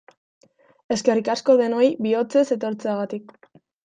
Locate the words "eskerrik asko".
0.95-1.55